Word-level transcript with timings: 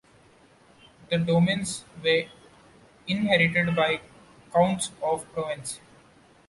The 1.11 1.19
domains 1.19 1.85
were 2.03 2.23
inherited 3.05 3.75
by 3.75 4.01
Counts 4.51 4.89
of 4.99 5.31
Provence. 5.31 5.79